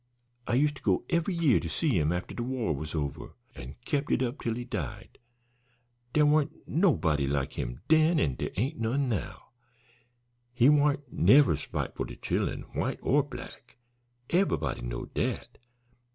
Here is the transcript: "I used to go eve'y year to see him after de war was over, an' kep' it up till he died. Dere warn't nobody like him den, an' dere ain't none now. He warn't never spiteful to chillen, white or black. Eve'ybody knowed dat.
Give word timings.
"I 0.47 0.55
used 0.55 0.77
to 0.77 0.81
go 0.81 1.03
eve'y 1.09 1.39
year 1.39 1.59
to 1.59 1.69
see 1.69 1.99
him 1.99 2.11
after 2.11 2.33
de 2.33 2.41
war 2.41 2.73
was 2.73 2.95
over, 2.95 3.35
an' 3.53 3.75
kep' 3.85 4.11
it 4.11 4.23
up 4.23 4.39
till 4.41 4.55
he 4.55 4.65
died. 4.65 5.19
Dere 6.11 6.25
warn't 6.25 6.67
nobody 6.67 7.27
like 7.27 7.53
him 7.53 7.81
den, 7.87 8.19
an' 8.19 8.33
dere 8.33 8.49
ain't 8.57 8.79
none 8.79 9.07
now. 9.09 9.49
He 10.55 10.69
warn't 10.69 11.13
never 11.13 11.55
spiteful 11.55 12.07
to 12.07 12.15
chillen, 12.15 12.63
white 12.73 12.97
or 13.03 13.21
black. 13.21 13.77
Eve'ybody 14.29 14.81
knowed 14.81 15.13
dat. 15.13 15.59